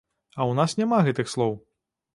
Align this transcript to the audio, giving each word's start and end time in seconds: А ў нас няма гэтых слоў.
А 0.37 0.39
ў 0.49 0.53
нас 0.61 0.75
няма 0.81 1.03
гэтых 1.09 1.33
слоў. 1.35 1.57